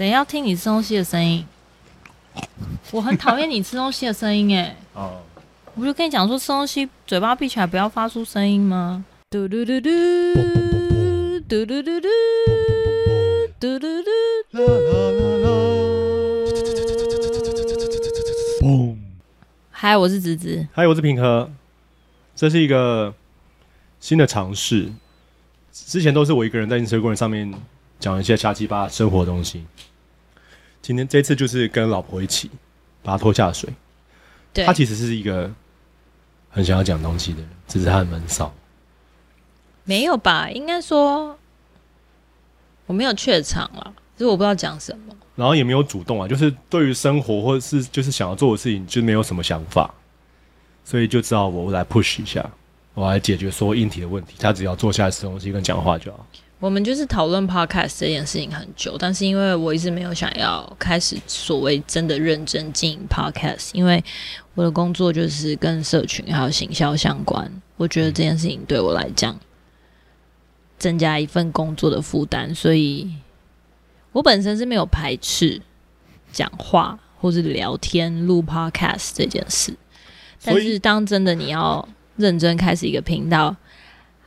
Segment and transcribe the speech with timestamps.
[0.00, 1.44] 谁要听你吃东西的声音？
[2.90, 4.74] 我很讨厌你吃东西的声音，哎。
[4.94, 5.20] 哦。
[5.74, 9.04] 我不就跟你讲说，吃东西嘴巴闭起来，不要发出声音吗？
[9.28, 9.90] 嘟嘟嘟嘟，
[11.46, 12.08] 嘟嘟嘟嘟，
[13.60, 14.10] 嘟嘟嘟，
[14.52, 15.50] 啦啦啦啦。
[18.62, 18.96] 嘣！
[19.70, 20.66] 嗨，我是子子。
[20.72, 21.50] 嗨，我是平和。
[22.34, 23.12] 这是一个
[24.00, 24.90] 新的尝试。
[25.70, 27.52] 之前都是我一个人在 Instagram 上面
[27.98, 29.66] 讲一些瞎七八生活的东西。
[30.82, 32.50] 今天这次就是跟老婆一起
[33.02, 33.68] 把她拖下水。
[34.52, 35.50] 对，她其实是一个
[36.48, 38.52] 很想要讲东西的人，只是她很闷骚。
[39.84, 40.50] 没有吧？
[40.50, 41.38] 应该说
[42.86, 45.14] 我没有怯场了，就是我不知道讲什么。
[45.36, 49.92] 然后也没有主动啊，就是对于生活或者是就是想要做的事情，就没有什么想法，
[50.84, 52.48] 所以就知道我来 push 一下，
[52.92, 54.34] 我来解决所有硬体的问题。
[54.38, 56.26] 他只要坐下来吃东西跟讲话就好。
[56.60, 64.04] 我们就是讨论 podcast 这件事情很久，但是因为我一直没有想要开始所谓真的认真经营 podcast，因为
[64.54, 69.34] 我的工作就是跟社群还有行销相关，我觉得这件事情对我来讲
[70.78, 73.10] 增加一份工作的负担，所以
[74.12, 75.62] 我本身是没有排斥
[76.30, 79.74] 讲话或是聊天录 podcast 这件事，
[80.44, 83.56] 但是当真的你要认真开始一个频道。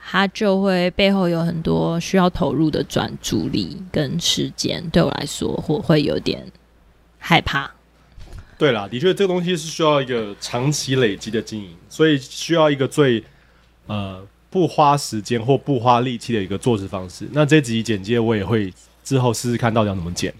[0.05, 6.45] 他就会背后有很多需要投入的专注力跟时间，对我来说，我会有点
[7.17, 7.71] 害怕。
[8.57, 13.23] 对啦，的确，这个东西是需要一个长期累积的经营，所以需要一个最
[13.87, 17.27] 呃不花时间或不花力气的一个做事方式。
[17.31, 18.71] 那这集简介我也会
[19.03, 20.31] 之后试试看到底要怎么剪，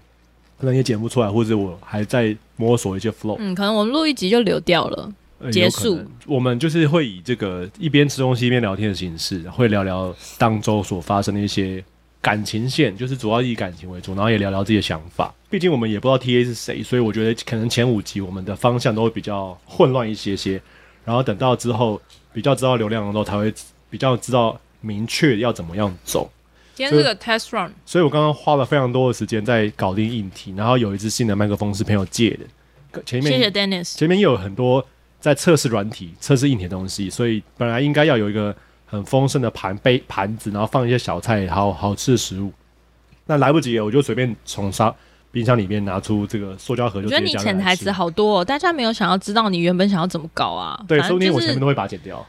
[0.58, 3.36] 可能也剪不出来，或者我还在摸索一些 flow。
[3.40, 5.12] 嗯，可能我们录一集就流掉了。
[5.50, 11.82] 结束，我们就是会以这个一边吃东西一边聊天的形式，会聊聊当周所发生的一些
[12.20, 15.34] 感情线，就是主要以感情为主，然后也聊聊自己的想法。
[15.50, 20.60] 毕竟我们也不知道 TA 是谁，所以我觉得可能前五集我们的方向都会比较混乱一些些。
[21.04, 22.00] 然后等到之后
[22.32, 23.52] 比较知道流量的时候，才会
[23.90, 26.30] 比较知道明确要怎么样走。
[26.74, 34.84] 今天是个 test run，所以我刚刚花了非常多的时间在搞定硬体，然后有一支新的麦克风是朋友借的，前面谢谢 Dennis，前面又有很多。
[35.24, 38.54] 在测试软体、测试硬体的东西，所以本来应该要有一个
[38.84, 42.52] 很丰盛的盘杯盘子，然后放一些小菜，好好吃的食物。
[43.24, 44.94] 那来不及了，我就随便从沙
[45.32, 50.78] 冰箱里面拿出这个塑胶盒就，就觉得你潜台词好多哦，大家没有想要知道你原本想要怎么搞啊？
[50.86, 52.22] 对，说不定我前面都会把它剪掉。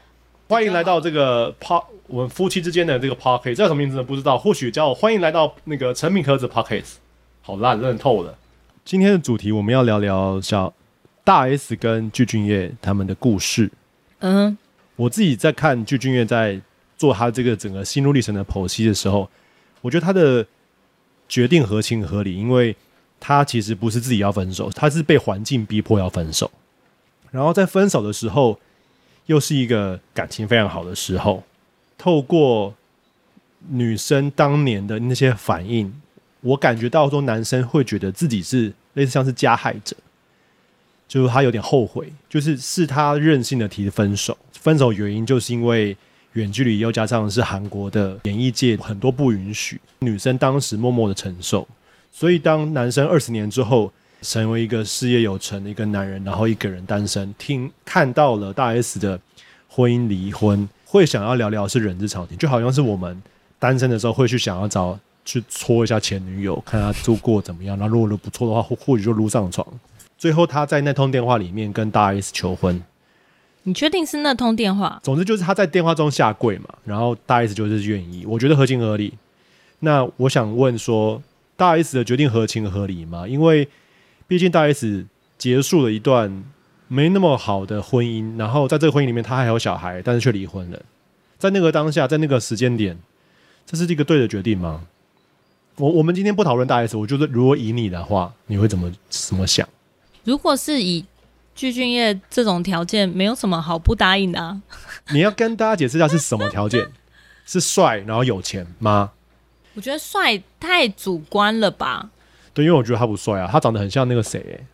[0.48, 4.02] 欢迎来到这个 Pod，我们夫妻之间的这个 Pocket 叫什么名字呢？
[4.02, 6.84] 不知道，或许叫欢迎来到那个成品盒子 Pocket。
[7.42, 8.38] 好烂，烂透了。
[8.86, 10.72] 今天的主题我们要聊聊小。
[11.26, 13.68] 大 S 跟具俊晔他们的故事，
[14.20, 14.56] 嗯，
[14.94, 16.60] 我自己在看具俊晔在
[16.96, 19.28] 做他这个整个心路历程的剖析的时候，
[19.80, 20.46] 我觉得他的
[21.28, 22.76] 决定合情合理，因为
[23.18, 26.48] 他其实不是自己要分手，他是被环境逼迫要分手，
[27.32, 28.60] 然后在分手的时候，
[29.26, 31.42] 又是一个感情非常好的时候，
[31.98, 32.72] 透过
[33.68, 35.92] 女生当年的那些反应，
[36.42, 39.96] 我感觉到说男生会觉得自己是类似像是加害者。
[41.08, 45.96] 就是他有点后悔，就是是他任性的提分手，分手原因就是因为
[46.32, 51.66] 远距离，又加上是韩国的演艺界很多不允许，女生当时默默的承受，
[52.12, 59.18] 所以当男生二十年之后成为一个事业有成的一个男人，然后一个人单身，听看到了大 S 的
[59.68, 63.22] 婚姻离婚，会想要聊聊是人之常情，就好像是我们
[63.58, 69.66] 单身的时候会去想要找去戳一下前女友，看他做过怎么样，那如果不错的话，或或许就撸上床。
[70.18, 72.82] 最后，他在那通电话里面跟大 S 求婚。
[73.64, 75.00] 你确定是那通电话？
[75.02, 78.24] 总之就是他在电话中下跪嘛，然后大 S 就是愿意。
[78.24, 79.12] 我觉得合情合理。
[79.80, 81.22] 那我想问说，
[81.56, 83.26] 大 S 的决定合情合理吗？
[83.26, 83.68] 因为
[84.26, 85.04] 毕竟大 S
[85.36, 86.44] 结束了一段
[86.88, 90.80] 没那么好的婚姻，然后在这个婚姻里面，他还有小孩，但是却离婚了。
[91.36, 92.96] 在那个当下，在那个时间点，
[93.66, 94.82] 这是一个对的决定吗？
[95.76, 99.68] 我我们今天不讨论大 S，我觉得如果以你的话，你会怎么怎么想？
[100.26, 101.04] 如果是以
[101.54, 104.60] 具俊业这种条件，没有什么好不答应的啊。
[105.14, 106.86] 你要跟大家解释一下是什么条件？
[107.46, 109.12] 是帅然后有钱吗？
[109.74, 112.10] 我觉得帅太主观了吧。
[112.52, 114.66] 对，因为我觉得他不帅啊，他长得很像那个谁欸，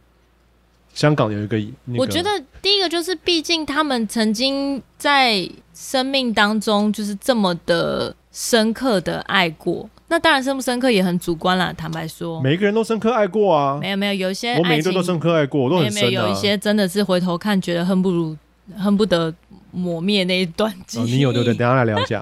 [0.94, 2.00] 香港有一个，那个。
[2.00, 2.30] 我觉得
[2.62, 9.90] 第一个就是，毕竟他们曾经在生命当中就是这么的深刻的爱过。
[10.12, 13.78] 那当然深不深刻也很主观啦，坦白说，每个人都深刻爱过啊。
[13.80, 18.36] 没有没有，有一些我每一个都深刻爱过，我都很深、啊、没有，有一些真的是回头看觉得恨不如
[18.76, 19.32] 恨不得
[19.70, 21.04] 抹灭那一段记忆、哦。
[21.06, 21.54] 你有对不对？
[21.54, 22.20] 等下来聊一下。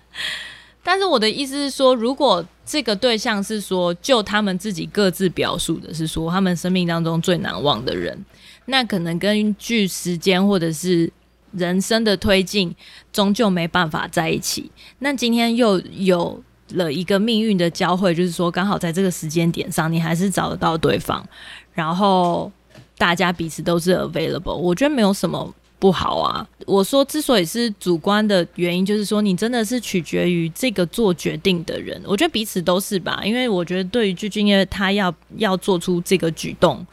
[0.82, 8.24] 但是我的意思是说，如果这个对象是说，就他们自己各自表述的是说，他们生命当中最难忘的人，
[8.64, 11.12] 那可能根据时间或者是
[11.52, 12.74] 人生的推进，
[13.12, 14.70] 终究没办法在一起。
[15.00, 16.42] 那今天又有
[16.74, 21.24] 了一个命运的交汇，就是说，刚好在这个时间点上，你还是找得到对方，
[21.72, 22.50] 然后
[22.96, 25.54] 大家彼此都是 available，我觉得没有什么。
[25.80, 26.46] 不好啊！
[26.66, 31.98] 我说之所以是主观的原因，就是说你真的是取决于这个做决定的人。
[32.04, 36.86] 我觉得彼此都是吧，因为我觉得对于具俊曄，他要要做出这个举动，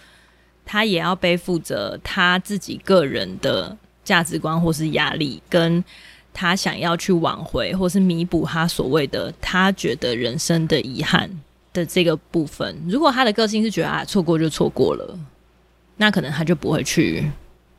[0.65, 3.75] 他也要背负着他自己个人的
[4.05, 5.83] 价值观或是压力，跟
[6.37, 11.27] 他想要去挽回或是弥补他所谓的他觉得人生的遗憾
[11.73, 12.77] 的这个部分。
[12.87, 15.19] 如果他的个性是觉得啊，错过就错过了，
[15.97, 17.29] 那可能他就不会去。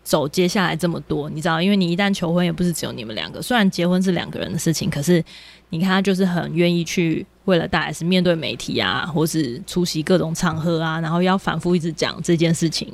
[0.05, 3.43] 走接下来这么多，你知道，因为你一旦求婚，也不是只有你们两个。
[3.43, 5.23] 虽然结婚是两个人的事情，可是
[5.69, 12.91] 你看他就是很愿意去为了大 S 面对媒体啊，或是出席各种场合啊，然后要反复一直讲这件事情，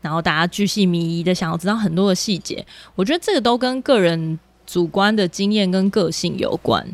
[0.00, 2.66] 然后大家巨细靡遗的想要知道很多的细节。
[2.96, 4.36] 我觉得这个都跟个人
[4.66, 6.86] 主观的经验跟个性有关。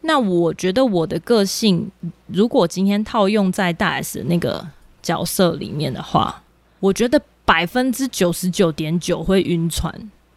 [0.00, 1.90] 那我觉得我的个性，
[2.26, 4.66] 如果今天套用在大 S 那个
[5.02, 6.42] 角色里面的话，
[6.80, 7.20] 我觉得。
[7.42, 9.92] 百分之九十九点九会晕船，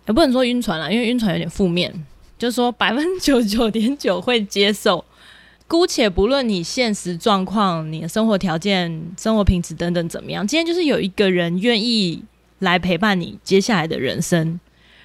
[0.08, 1.94] 也不能说晕船啦，因为晕船有点负面。
[2.40, 5.06] 就是说百分之九十九点九会接受，
[5.68, 12.24] 姑且不论你现实状况、你的生活条件、生活品质等等怎么样，今天就是有一个人愿意
[12.60, 14.60] 来陪伴你接下来的人生，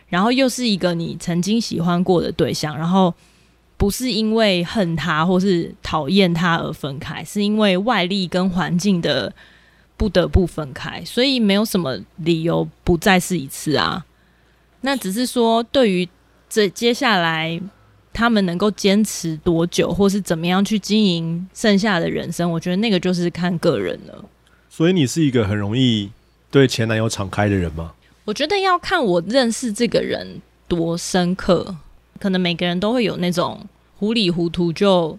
[0.09, 3.15] 然后又是一个你曾经喜欢过的对象，然后
[3.77, 9.33] 不是因为恨他或是讨厌他而分开，是因为外力跟环境的。
[9.99, 14.07] 不得不分开，所以没有什么理由不再试一次啊。
[14.83, 16.09] 那只是说，对于
[16.49, 17.61] 这接下来
[18.13, 24.25] 他们能够坚持多久，或是怎么样去经营剩下的人生，我觉得那个就是看个人了。
[24.71, 26.09] 所以你是一个很容易
[26.49, 27.95] 对前男友敞开的人吗？
[28.29, 31.75] 我觉得要看我认识这个人多深刻，
[32.21, 33.65] 可能每个人都会有那种
[33.99, 35.19] 糊里糊涂就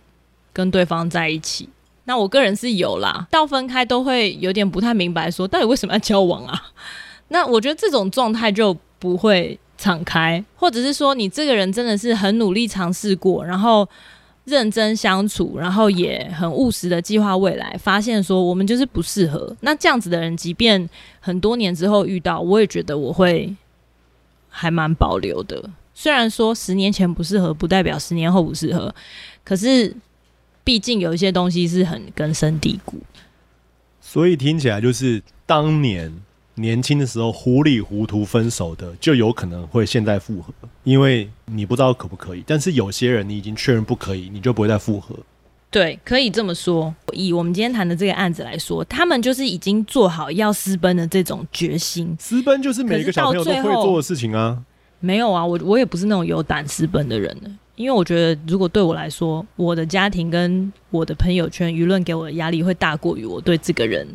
[0.53, 1.67] 跟对方在一起。
[2.03, 6.67] 那我个人是有啦，到分开都会有点不太明白，说到底为什么要交往啊？
[7.29, 13.89] 那我觉得这种状态就不会敞开，或者是说你这个人真的是很努力尝试过，然后
[14.49, 19.55] 认真相处，然后也很务实的计划未来，发现说我们就是不适合。
[19.61, 23.55] 那这样子的人，即便很多年之后遇到，我也觉得我会
[24.49, 25.69] 还蛮保留的。
[25.93, 28.93] 虽然说十年前不适合，不代表十年后不适合，
[29.43, 29.95] 可是。
[30.61, 33.01] 毕竟有一些东西是很根深蒂固，
[33.99, 36.13] 所以听起来就是当年
[36.59, 40.53] 年轻的时候糊里糊涂分手的，就有可能会现在复合，
[40.83, 42.43] 因为你不知道可不可以。
[42.45, 45.15] 但是有些人你已经确认不可以，你就不会再复合。
[45.71, 46.93] 对，可以这么说。
[47.13, 52.15] 以我们今天谈的这个案子来说，他们就是已经做好要私奔的这种决心。
[52.19, 54.61] 私奔就是每个小朋友都会做的事情啊。
[54.99, 57.49] 没有啊，我我也不是那种有胆私奔的人呢。
[57.75, 64.05] 因为我觉得，如果对我来说，我的家庭跟我的朋友圈、舆论给我的压力会大过于我对这个人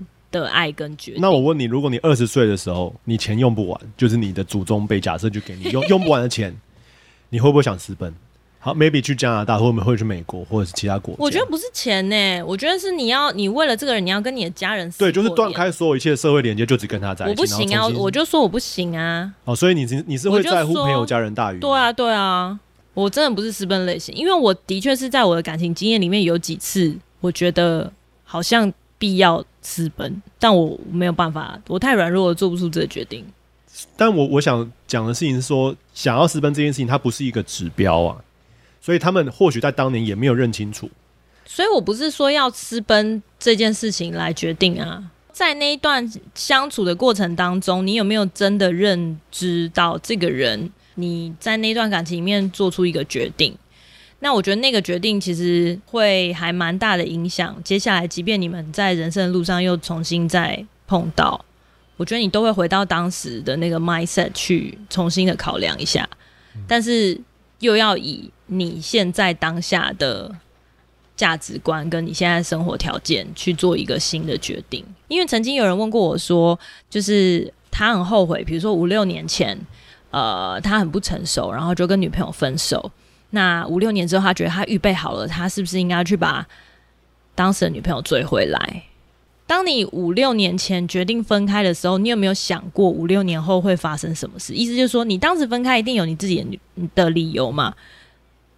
[0.41, 1.21] 的爱跟决定。
[1.21, 6.55] 那我问你，如果你二十岁的时候，你钱用不完，就是你的祖宗辈假设就给你用用不完的钱，
[7.31, 8.15] 你会不会想私奔？
[8.59, 11.19] 好，maybe 去加拿大，或者会去美国，或者是其他国家。
[11.21, 17.33] 我觉得不是钱呢、欸，我觉得是你要，你为了这个人，你要跟你的家人对，就是断开所有一切社会连接，就只跟他在一起。
[17.33, 19.31] 我不行啊，我就说我不行啊。
[19.45, 21.59] 哦，所以你是你是会在乎朋友家人大于？
[21.59, 22.59] 对啊，对啊。
[22.95, 33.25] 我真的不是私奔类型，因为我的确是在我的感情经验里面有几次，我觉得好像必要私奔，但我没有办法，我太软弱了，做不出这个决定。
[33.97, 38.23] 但我我想讲的事情是说，想要私奔这件事情，它不是一个指标啊，
[38.81, 40.89] 所以他们或许在当年也没有认清楚。
[41.47, 45.03] 所以我不是说要私奔这件事情来决定啊，
[45.33, 50.71] 在那一段相处的过程当中，你有没有真的认知到这个人？
[50.97, 53.53] 你在那段感情里面做出一个决定，
[54.25, 57.55] 那我觉得那个决定其实会还蛮大的影响。
[57.63, 61.45] 接下来，即便你们在人生的路上又重新再碰到，
[61.99, 66.09] 我觉得你都会回到当时的那个 mindset 去重新的考量一下，
[66.67, 67.21] 但是
[67.59, 70.35] 又要以你现在当下的
[71.15, 74.83] 价值观跟你现在生活条件去做一个新的决定。
[75.09, 79.61] 因为曾经有人问过我说，就是他很后悔，比如说五六年前。
[80.11, 82.89] 呃，他很不成熟，然后就跟女朋友分手。
[83.35, 86.47] 那五六年之后，他觉得他预备好了，他是不是应该去把
[87.35, 88.85] 当时的女朋友追回来？
[89.47, 94.55] 当你五六年前决定分开的时候，你有没有想过五六年后会发生什么事？
[94.55, 96.59] 意思就是说，你当时分开一定有你自己
[96.95, 97.75] 的理由嘛？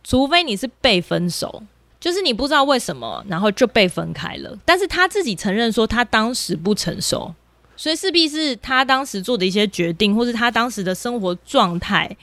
[0.05, 1.65] 除非你是被分手，
[1.99, 4.57] 就是你不知道为什么，然后就被分开了。
[4.65, 7.35] 但是他自己承认说他当时不成熟，
[7.77, 12.17] 所以势必是他当时做的一些决定，或是他当时的生活状态，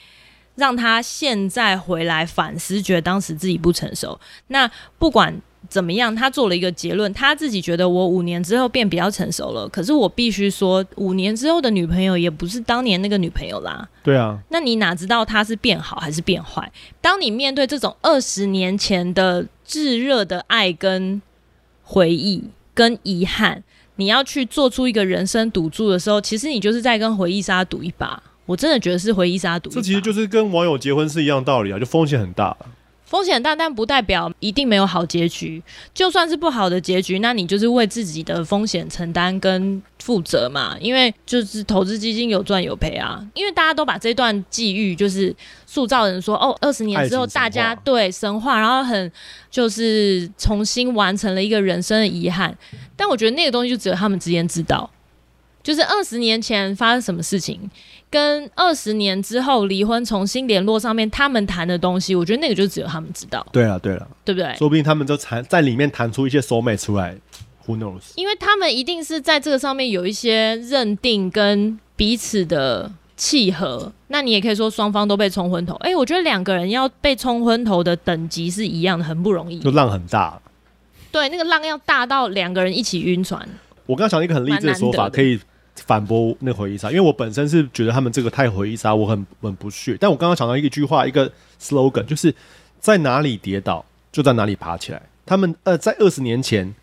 [0.56, 4.20] 让他现在回来反思，觉得当时自己不成熟。
[4.48, 5.42] 那不管。
[5.70, 6.14] 怎么样？
[6.14, 9.68] 他做了一个结论，他自己觉得我五年之后变比较成熟了。
[9.70, 13.88] 可是我必须说，五年之后的女朋友也不是当年那个女朋友啦。
[14.04, 16.70] 对啊，那你哪知道她是变好还是变坏？
[17.00, 21.22] 当你面对这种二十年前的炙热的爱跟
[21.82, 22.44] 回忆
[22.74, 23.64] 跟遗憾，
[23.96, 28.22] 你要去做出一个人生赌注的时候，其实你就是在跟回忆杀赌一把。
[28.46, 29.70] 我真的觉得是回忆杀赌。
[29.70, 32.56] 这其实就是跟网友结婚是一样道理啊，就风险很大。
[33.06, 35.62] 风险大，但不代表一定没有好结局。
[35.94, 40.76] 就算是不好的结局，那你就是为自己的风险承担跟负责嘛。
[40.80, 43.24] 因为就是投资基金有赚有赔啊。
[43.36, 45.36] 因为大家都把这段际遇就是
[45.68, 49.12] 塑造成说，哦，二十年之后大家对神话，然后很
[49.52, 52.58] 就是重新完成了一个人生的遗憾。
[52.98, 54.90] 但我觉得那个东西就只有他们之间知道，
[55.64, 57.72] 就是二十年前发生什么事情。
[58.12, 63.44] 跟二十年之后离婚重新联络上面，他们谈的东西，我觉得那个就只有他们知道。
[63.52, 64.56] 对了，对了，对不对？
[64.56, 67.18] 说不定他们就谈在里面谈出一些 soul mate 出来
[67.66, 68.12] ，Who knows？
[68.14, 73.92] 因为他们一定是在这个上面有一些认定跟彼此的契合。
[74.10, 75.74] 那你也可以说双方都被冲昏头。
[75.78, 79.58] 哎，我觉得两个人要被冲昏头的等级是一样的，很不容易。
[79.58, 80.40] 就浪很大。
[81.12, 83.42] 对，那个浪要大到两个人一起晕船。
[83.88, 85.40] 我刚刚想了一个很励志的说法，可以。
[85.76, 89.98] 反驳那回忆杀，因为我本身是觉得他们这个太回忆杀，我很很不屑。
[90.00, 92.34] 但我刚刚想到一句话，一个 slogan，就是
[92.80, 95.02] 在哪里跌倒就在哪里爬起来。
[95.26, 96.74] 他们呃在二十年前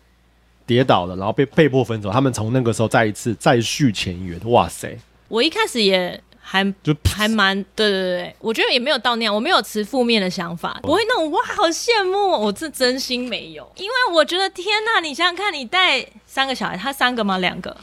[0.65, 4.39] 跌倒了，然后被被迫分手，他们从那个时候再一次再续前缘。
[4.49, 4.97] 哇塞！
[5.27, 17.37] 我一开始也还就还蛮对对对，我觉得也没有到那样，我没有持负面的想法，不会那种哇好羡慕，我这真心没有，因为我觉得天呐，你想想看，你带三个小孩，他三个吗？
[17.37, 17.77] 两个？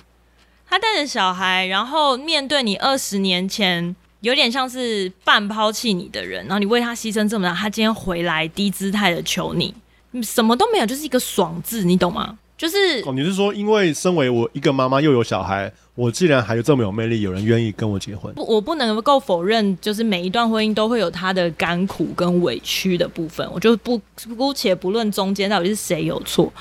[0.70, 9.74] 他带着小孩，然后面对你二十年前有点像是半抛弃你的人，然后你为他牺牲这么大，他今天回来低姿态的求你，
[10.22, 12.38] 什么都没有，就是一个爽字，你懂吗？
[12.58, 18.34] 就是哦，你是说，因为身为我一个妈妈又有小孩，我既然还有这么有魅力，有人愿意跟我结婚？
[18.34, 23.98] 不，我不能够否认，就是每一段婚姻都会有他的甘苦跟委屈的部分，我就不
[24.36, 26.52] 姑且不论中间到底是谁有错，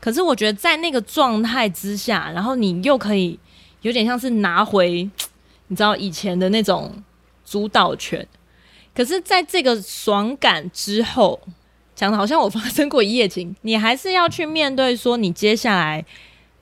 [0.00, 3.38] 可是我觉得在那个状态之下，然后你又可以。
[3.82, 5.08] 有点像是拿回，
[5.68, 6.92] 你知道以前的那种
[7.44, 8.26] 主导权，
[8.94, 11.40] 可是在这个爽感之后，
[11.94, 16.04] 讲的好像我发生过一夜情，你还是要去面对说你接下来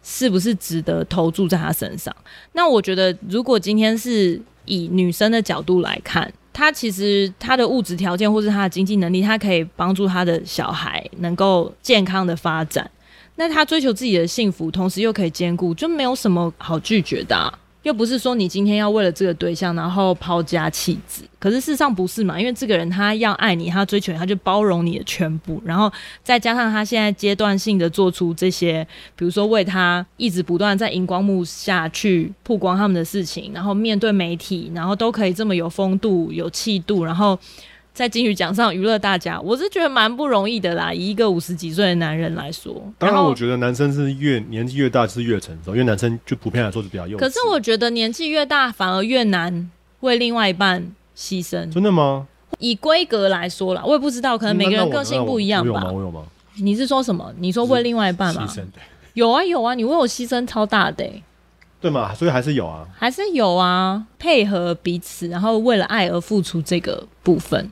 [0.02, 2.14] 是不是值得投注在他身上？
[2.52, 12.90] 那我觉得，如果今天是以女生的角度来看，她其实她的物质条件或是她的经济能力，她可以帮助她的小孩能够健康的发展。
[13.36, 17.58] 那他追求自己的幸福，同时又可以兼顾，就没有什么好拒绝的。
[17.82, 21.22] 又不是说你今天要为了这个对象，然后抛家弃子。
[21.38, 22.40] 可是事实上不是嘛？
[22.40, 25.60] 因为这个人他要爱你，他追求你，他就包容你的全部。
[25.66, 37.38] 然后再加上他现在阶段性的做出这些，比如说为他一直不断在荧光幕下去曝光他们的事情，然后面对媒体，然后都可以这么有风度、有气度，然后。
[37.94, 40.92] 在金鱼奖上娱乐大家，我是觉得蛮不容易的啦。
[40.92, 47.20] 以一个五十几岁的男人来说，当然我觉得男生是越年纪越大是越成熟，因为男生就普遍来说是比较幼稚。
[47.20, 49.70] 可是我觉得年纪越大反而越难
[50.00, 50.84] 为另外一半
[51.16, 51.72] 牺牲。
[51.72, 52.26] 真的吗？
[52.58, 55.70] 以规格来说啦，我也不知道，可能每个人个性不一样吧。
[55.70, 55.92] 我有吗？
[55.92, 56.24] 我有吗？
[56.56, 57.32] 你是说什么？
[57.38, 58.44] 你说为另外一半吗？
[58.44, 58.82] 牺牲，对。
[59.12, 61.22] 有啊有啊，你为我牺牲超大的欸。
[61.80, 62.12] 对嘛？
[62.12, 67.70] 所以还是有啊，还是有啊，配合彼此，然后为了爱而付出这个部分。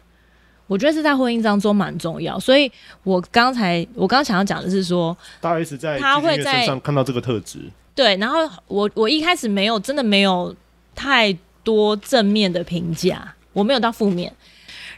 [0.72, 2.70] 我觉得是在婚姻当中蛮重要，所以
[3.02, 7.58] 我刚才我刚刚想要讲的是说，大 S 在他会在身上看到这个特质，
[7.94, 8.38] 对，然后
[8.68, 10.56] 我我一开始没有真的没有
[10.94, 11.30] 太
[11.62, 14.32] 多正面的评价，我没有到负面，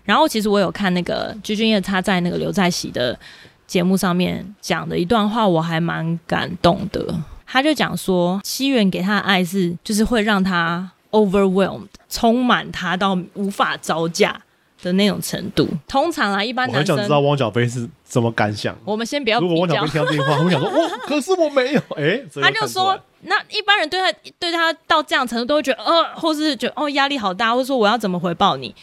[0.04, 3.18] 然后其实我有看那个鞠婧祎他在那个刘在喜的
[3.66, 7.04] 节目上面讲的一段话，我还蛮感动的，
[7.44, 14.40] 他就讲说，西元给他的爱是就是会让他 overwhelmed，充满他到无法招架。
[14.84, 18.76] 的那种程度，通常啊，一般男生，我很想知道汪小菲是怎么感想。
[18.84, 19.40] 我们先不要。
[19.40, 21.80] 如果汪小菲听到这句话，我想说， 哦，可是我没有。
[21.96, 28.74] 哎、欸，他就说，那一般人对他对他到这样程度，都会觉得，呃，或是觉得哦，压力好大，或者说我要怎么回报你？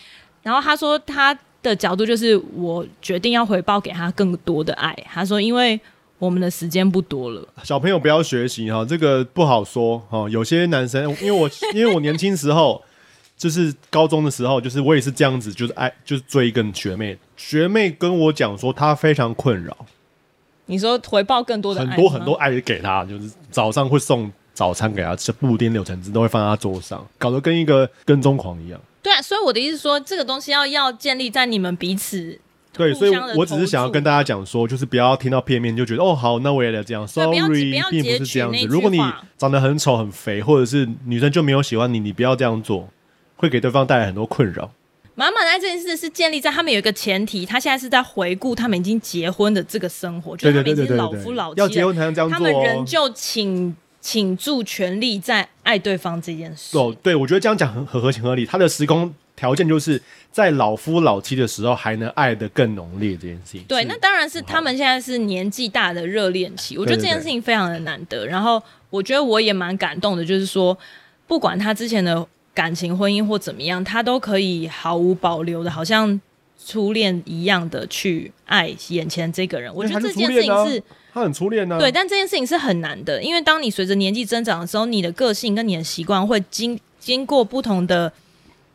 [0.41, 4.97] 然后他说，他的角度就是，我决定要回报给他更多的爱。
[5.13, 5.79] 他说，因为
[6.17, 7.47] 我们的时间不多了。
[7.63, 10.27] 小朋友不要学习哈，这个不好说哈。
[10.27, 12.81] 有些男生，因为我因为我年轻时候。
[13.41, 19.75] 就是高中的时候，就是我也是这样子，就是爱就是追一个学妹，学妹跟我讲说她非常困扰。
[20.67, 28.79] 你说回报更多的爱很多很多爱给她，就是早上会送早餐给她吃，布丁、柳橙汁都会放在她桌上，搞得跟一个跟踪狂一样。
[29.01, 32.39] 对啊，所以我的意思是说，这个东西要要建立在你们彼此。
[32.71, 37.07] 对，所以我只是想要跟大家讲说，就是不要听到片面就觉得哦，好，那我也得这样。
[37.07, 38.65] Sorry，并不是这样子。
[38.67, 38.99] 如果你
[39.35, 42.87] 长得很丑、很肥，或者是女生就没有喜欢你，你不要这样做，
[43.41, 44.71] 会给对方带来很多困扰。
[45.15, 56.77] 满满爱这件事是建立在他们有一个前提，他现在是在回顾他们已经结婚的这个生活，就是他们已经老夫老妻了，要结婚才能这样做，哦，他们仍旧倾倾注全力在爱对方这件事。
[56.77, 58.45] 哦，对，我觉得这样讲很很合情合理。
[58.45, 59.13] 他的时空。
[59.33, 59.99] 条件就是
[60.31, 63.63] 在老夫老妻的时候还能爱的更浓烈这件事情。
[63.63, 68.17] 对，那当然是他们现在是年纪大的热恋期，我觉得这件事情非常的难得。
[68.17, 68.29] 对对对。
[68.29, 70.77] 然后我觉得我也蛮感动的，就是说
[71.25, 76.19] 不管他之前的感情婚姻或怎么样，他都可以毫无保留的，好像
[76.65, 79.73] 初恋一样的去爱眼前这个人。
[79.73, 81.79] 我觉得这件事情是他很初恋呢、啊。
[81.79, 88.11] 对，但这件事情是很难的，因为当你随着年纪增长的时候，你的个性跟你的习惯会经经过不同的。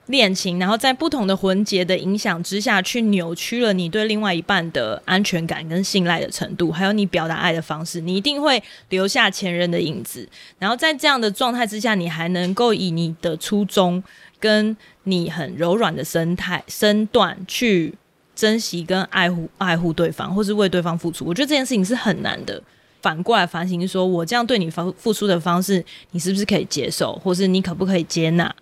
[0.06, 10.28] 恋情，然后在不同的环节的影响之下去扭曲了你对另外一半的安全感跟信赖的程度，还有你表达爱的方式，你一定会留下前任的影子。
[10.58, 14.02] 然后在这样的状态之下，你还能够以你的初衷
[14.38, 17.94] 跟你很柔软的身态身段去
[18.34, 22.62] 珍惜跟爱护爱护对方，或是为对方付出，我觉得这件事情是很难的。
[23.02, 28.54] 反过来反省，说我这样对你付付出的方式，你是不是可以接受，或是你可不可以接纳？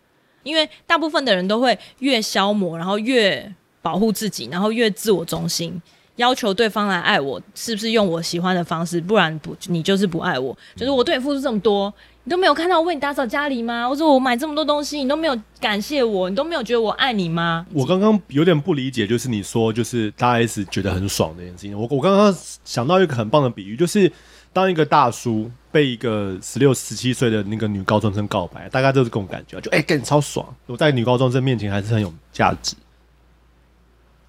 [0.45, 5.83] 因为大部分的人都会越消磨，然后越保护自己，然后越自我中心，
[6.17, 9.01] 要求对方来爱我，是不是用我喜欢的方式？
[9.01, 10.57] 不然不，你就是不爱我。
[10.77, 13.89] 就是我对你付出这么多，你都没有看到我为你打扫家里吗？
[13.89, 17.67] 或者我买这么多东西，你都没有感谢我，你都没有觉得我爱你吗？
[17.73, 21.79] 我刚刚有点不理解，就是你说就是大 S 觉得很爽这件事情。
[21.79, 22.35] 我我刚刚
[22.65, 24.13] 想到一个很棒的比喻，就是。
[24.55, 30.47] 当一个大叔被一个十六、十七岁的那个女高中生告白，大概就是这种感觉，就哎，感、欸、你超爽！
[30.67, 32.77] 我在女高中生面前还是很有价值。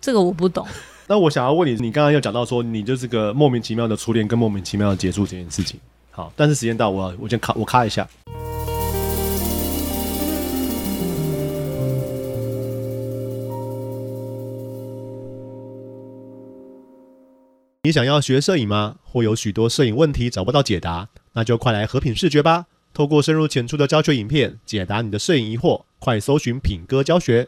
[0.02, 0.68] 这个我不懂。
[1.08, 5.80] 那我想要问你，你刚刚又讲到说，你就是个莫名其妙的初恋，跟莫名其妙的结束这件事情。
[6.10, 8.08] 好，但是时间到，我要我先卡，我卡一下。
[17.86, 18.96] 你想要学摄影吗？
[19.04, 21.08] 或有许多摄影问题找不到解答？
[21.34, 22.66] 那就快来和品视觉吧！
[22.96, 25.84] 透过深入浅出的教学影片，解答你的摄影疑惑。
[26.00, 27.48] 快搜寻品哥教学。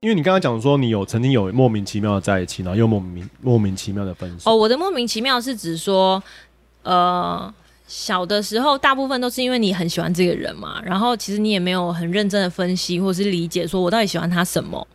[0.00, 4.50] 因为你刚刚讲说，你有曾经有莫名其妙的在一起，然后又莫名莫名其妙的分手。
[4.50, 6.22] 哦，我的莫名其妙是指说，
[6.82, 7.54] 呃。
[7.88, 14.86] 小的时候，大部分都是因为你很喜欢这个人嘛，然后其实你也没有很认真的分析或是理解，说我到底喜欢他什么。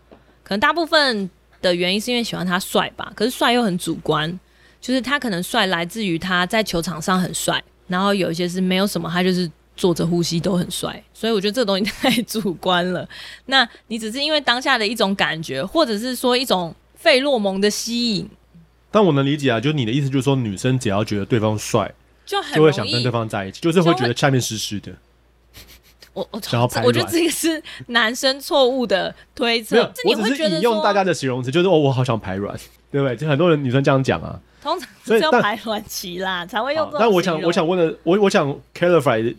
[0.44, 1.28] 可能大部分
[1.62, 4.40] 的原因是因为喜欢他帅吧，可是帅又很主观，
[4.80, 11.04] 就是他可能帅来自于他在球场上很帅，然后有一些是没有什么，他就是坐着呼吸都很帅。
[11.16, 13.10] 所以我觉得这个东西太主观了。
[13.48, 18.30] 那你只是因为当下的一种感觉，或者是说一种费洛蒙的吸引。
[18.92, 21.92] 但我能理解啊，就你的意思就是说，女生只要觉得对方帅。
[22.26, 24.92] 就很就会想跟对方在一起，就是会觉得下面湿湿的。
[26.14, 29.92] 我我想要排我觉得这个是男生错误的推测。
[30.06, 32.56] 我只是引用大家的形容词，就是哦，我好想排卵，
[32.92, 33.16] 对不对？
[33.16, 34.40] 就很多人女生这样讲啊。
[34.62, 36.88] 通常是要排卵期啦，才会用。
[36.98, 39.36] 但我想，我想问的，我我想 clarify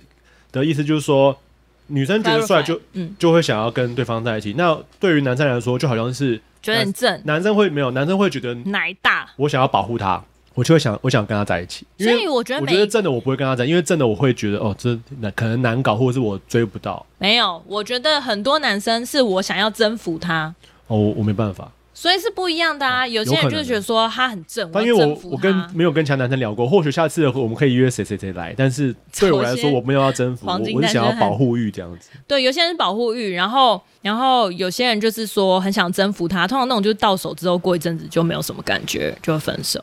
[0.50, 1.38] 的意思就是说，
[1.86, 4.52] 女生觉得帅就嗯就会想要跟对方在一起。
[4.58, 7.22] 那对于男生来说，就好像是觉得很正。
[7.24, 10.22] 男生会没有，男生会觉得奶大，我想要保护他。
[10.54, 11.86] 我就会想，我想跟他在一起。
[11.98, 17.04] 所以我觉得，我觉得正的我不会跟他在，因为正的我会觉得，哦，这难可能难搞，或者是我追不到。
[17.18, 20.54] 没有，我觉得很多男生是我想要征服他。
[20.86, 21.70] 哦，我，我没办法。
[21.96, 23.06] 所以是不一样的啊。
[23.06, 28.52] 有些人就是觉得说他很正，但因为我我跟没有跟其他男生聊过，或许下次我们可以约谁谁谁来。
[28.56, 32.10] 但是对我来说，我没有要征服，我我是想要保护欲这样子。
[32.26, 36.48] 对，有些人是保护欲，然后然后有些人就是说很想征服他。
[36.48, 39.82] 通常那种就是到手之后过一阵子就没有什么感觉，就会分手。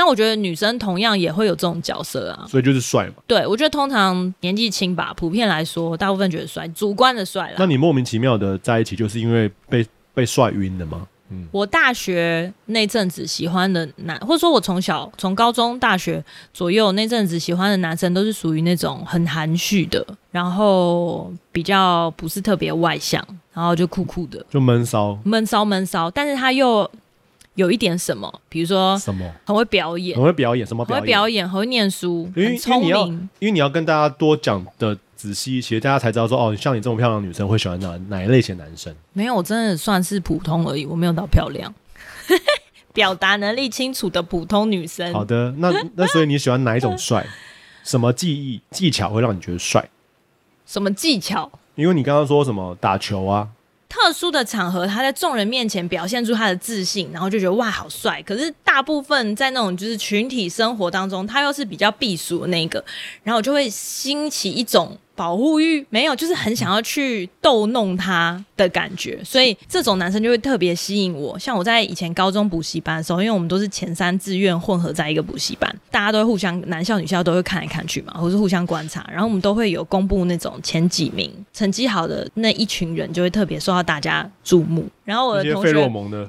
[0.00, 3.16] 那我觉得女生同样也会有这种角色啊，所以就是帅嘛。
[3.26, 7.56] 对，我觉得通常年纪轻吧，普遍来说，大部分觉得帅，主观的帅啦。
[7.58, 11.06] 那你莫名其妙的在一起，就是因为被被帅晕了吗？
[11.28, 26.90] 嗯，我大学那阵子喜欢的男，或者说我从小从高中、大学左右那阵子喜欢的男生，都是属于那种很含蓄的，然后比较不是特别外向，然后就酷酷的，就闷骚，闷骚闷骚，但是他又。
[27.60, 31.00] 有一点什么，比如说什么很会表演，很会表演，什么表演？
[31.00, 33.28] 很会表演，很会念书，因为很聪明。
[33.38, 38.94] 因为你要跟大家多讲的仔细一些，大家才知道说哦，像你这么漂亮的女生会喜欢哪哪一类型男生？
[39.12, 41.72] 没有，我真的算是普通而已，我没有到漂亮，
[42.94, 45.12] 表达能力清楚的普通女生。
[45.12, 47.26] 好的，那那所以你喜欢哪一种帅？
[47.84, 49.86] 什么技艺技巧会让你觉得帅？
[50.64, 51.50] 什么技巧？
[51.74, 53.48] 因为你刚刚说什么打球啊？
[53.90, 58.22] 特殊的场合，他在众人面前表现出他的自信，然后就觉得哇，好帅。
[58.22, 62.82] 可是大部分在那种就是群体生活当中，他又是比较避俗的那个，
[63.24, 64.96] 然后就会兴起一种。
[65.20, 71.38] 保护欲没有，就是很想要去逗弄他的感觉，所以这种男生就会特别吸引我。
[71.38, 84.88] 像我在以前高中补习班的时候，因为我们都是前三志愿混合在一个补习班，大家都会互相男校女校都会看来看去嘛，或是互相观察，然后我们都会有公布那种前几名成绩好的那一群人，就会特别受到大家注目。
[85.10, 85.72] 然后我的同学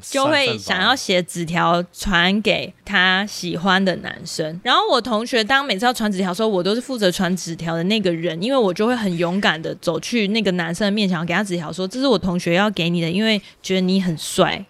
[0.02, 4.60] 就会想要写纸条传给他喜欢的男生。
[4.64, 14.66] 然后我同学当每次要传纸条的时候，我都是负责传纸条的那个人，因为我就会很勇敢的走去那个男生的面前，给他纸条说：“这是我同学要给你的，因为觉得你很帅。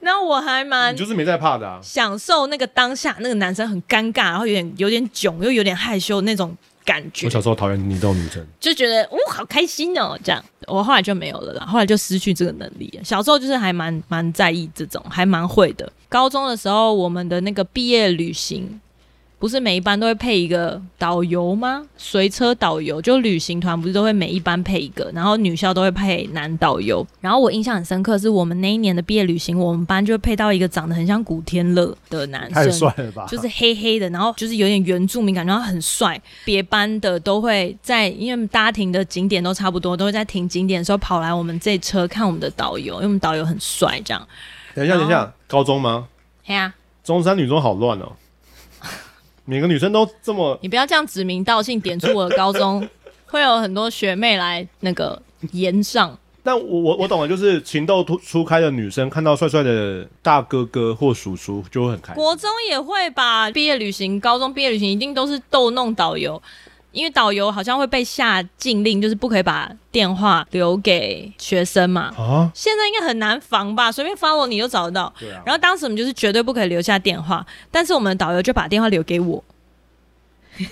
[0.00, 6.56] 那我还蛮就是没在怕的，享受那个当下，那个男生很尴尬，然后有点有点囧，又有点害羞那种。
[6.84, 10.44] 感觉我小时候讨厌你这种女生，就觉得哦，好开心哦，这样。
[10.66, 13.00] 我后来就没有了啦，后来就失去这个能力。
[13.02, 15.90] 小时候就是还蛮蛮在意这种，还蛮会的。
[16.08, 18.80] 高中的时候，我们的那个毕业旅行。
[19.42, 21.84] 不是每一班都会配一个导游吗？
[21.96, 27.04] 随车导游就旅行团不是都会每一班配一个，然后女校都会配男导游。
[27.20, 33.26] 然后我印象很深刻，是我们那一年的毕业旅行，我们班就会配到一个长得很像古天乐的男生，太帅了吧？
[33.26, 36.22] 就是黑黑的，然后就是有点原住民感，然后很帅。
[36.44, 44.00] 别班的都会在，因为大家停的景点都差不多，都会在停景点的时候跑来我们这车看我们的导游，因为我们导游很帅。
[44.04, 44.24] 这样，
[44.72, 46.06] 等一下，等一下，高中吗？
[47.02, 48.12] 中山女中好乱哦。
[49.44, 52.88] 每个女生都这么，你不要这样指名道姓点出我的高中，
[53.26, 55.20] 会有很多学妹来那个
[55.52, 56.16] 言上。
[56.44, 62.22] 但我我我懂了，就是情窦初初开的女生看到帅帅的大哥哥或叔叔就会很开心。
[62.22, 66.42] 国中也会吧，毕业旅行、高中毕业旅行一定都是逗弄导游。
[66.92, 72.12] 因为导游好像会被下禁令，就是不可以把电话留给学生嘛。
[72.16, 73.90] 啊，现在应该很难防吧？
[73.90, 75.12] 随便 follow 你就找得到。
[75.18, 75.42] 对啊。
[75.44, 79.42] 然后当时我们就是绝对不可以留下电话，但是我们的导游就把电话留给我。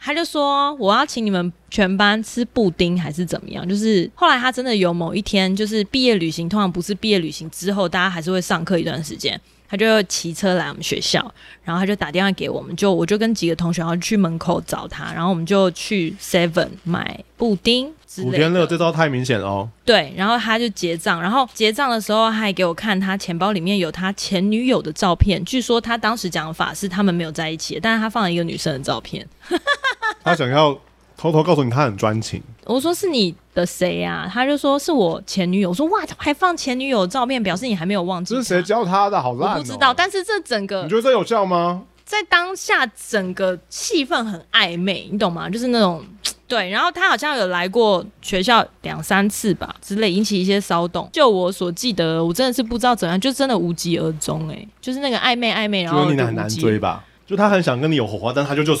[0.00, 3.68] 他就说我要请你们全班吃布丁还是怎么样？
[3.68, 9.40] 就是后来他真的有某一天，就是毕业旅行，通常不是毕业旅行之后，大家还是会上课一段时间。
[9.68, 11.20] 他就骑车来我们学校，
[11.62, 18.32] 然后他就打电话给我们，就我就跟几个同学然后去门口找他，然后我们就去 Seven 买布丁之类的。
[18.32, 19.68] 古天乐这招太明显了哦。
[19.84, 29.26] 对，然后他就结账，然后结账的时候他还给我看他钱包里面有他前女友的照片，据说他当时讲法是他们没有在一起，但是他放了一个女生的照片。
[30.24, 30.78] 他想要。
[31.18, 32.42] 偷偷告诉你，他很专情。
[32.64, 34.30] 我说是你的谁呀？
[34.30, 35.70] 他就说是我前女友。
[35.70, 38.34] 我说哇，还放前女友的照片，表示你还没有忘记。
[38.34, 39.20] 这是谁教他的？
[39.20, 39.54] 好烂哦！
[39.54, 41.82] 我不知道，但是这整个你觉得这有效吗？
[42.04, 45.48] 在当下，整个气氛很暧昧，你懂吗？
[45.48, 46.04] 就是那种
[46.46, 46.68] 对。
[46.68, 51.08] 然后他好像有来过学校两三次吧，之类引起一些骚动。
[51.12, 54.48] 就我所记得，我真的是不知道怎样，就真的无疾而终。
[54.50, 57.02] 哎，就是那个暧昧暧昧，然后就你很难追吧？
[57.26, 58.76] 就他很想跟你有火花，但他就就。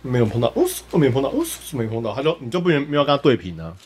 [0.00, 3.76] 没有碰到，哦，没有碰到，哦，没碰到，他就你就不能没有跟他对平呢、啊？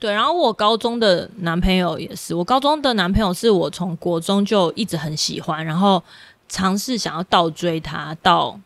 [0.00, 6.02] 对，然后我高中的男朋友也是，我高中的男朋友是我从国中就一直很喜欢，然后
[6.48, 8.58] 尝试想要倒追他，到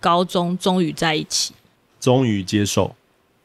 [0.00, 1.54] 高中终于在一起，
[2.00, 2.94] 终于接受。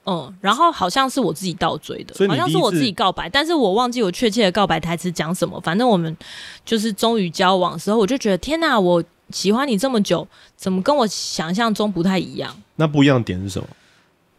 [0.06, 5.62] 嗯，然后好像是我自己倒追的，好像是我自己告白，但是我忘记我确切的告白台词讲什么。
[5.62, 6.18] 反正我们
[6.66, 9.04] 就是终于交往的时候，我就觉得天哪，我。
[9.30, 12.56] 喜欢你这么久，怎么跟我想象中不太一样？
[12.78, 13.68] 那不一样的点是什么？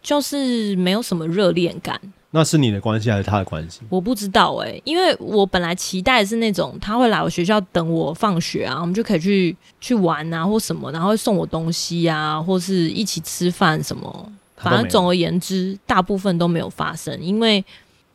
[0.01, 2.01] 就是没有什么热恋感。
[2.31, 3.81] 那是你的关系还是他的关系？
[3.89, 14.33] 我不知道哎、欸，因为我本来期待的是那种他会来我学校等我放学啊，我们就可以去去玩啊或什么，然后会送我东西啊，或是一起吃饭什么。
[14.57, 17.65] 反正总而言之，大部分都没有发生，因为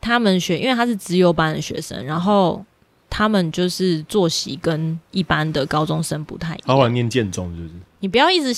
[0.00, 2.64] 他们学，因为他是资优班的学生，然后。
[3.16, 6.62] 他们就是作息跟一般的高中生不太一样。
[6.66, 7.74] 他后来念建中，是不是？
[8.00, 8.52] 你不要一直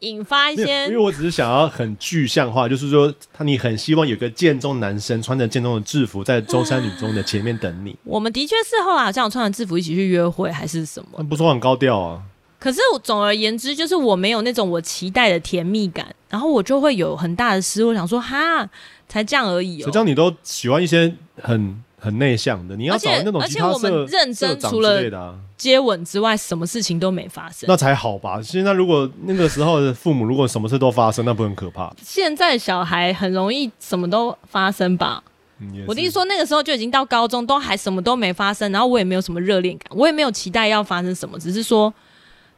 [0.00, 7.96] 引发一些，因为我只是想要很具象化，就是说他你很希望有个建中男生穿着建中的制服在中山女中的前面等你。
[8.04, 11.08] 我们的确是后来好像有穿着制服一起去约会还是什么？
[11.18, 12.22] 那不是很高调啊。
[12.58, 18.68] 可是总而言之，就是我没有那种我期待的甜蜜感，然后我就会有很大的失落，想说哈，
[19.08, 19.84] 才这样而已哦。
[19.84, 21.82] 谁叫你都喜欢一些很。
[21.98, 28.40] 很内向的，你要找那种吉他社而且我们认真除了接吻之外，什么事情都没发生，那才好吧？
[28.40, 31.92] 现在如果那个时候的父母如果什么事都发生，那不很可怕？
[32.02, 35.22] 现在小孩很容易什么都发生吧？
[35.60, 41.92] 嗯、我弟说那个时候就已经到高中，都还什么都没发生，然后我也没有什么热恋感，我也没有期待要发生什么，只是说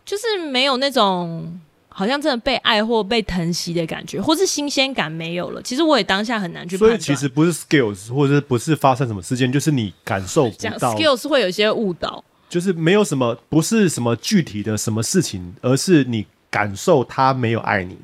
[0.04, 1.60] 就是没有那种。
[1.92, 5.60] 好像真的被爱或被疼惜的感觉，或是新鲜感没有了。
[5.60, 6.90] 其实我也当下很难去判断。
[6.90, 10.94] 所以其实不是 skills，或者是不是发生什么事件，就是你感受不到。
[10.94, 17.98] skills 会有一些误导，就是没有什么，不是什么具体的什么事情，而是你感受他没有爱你。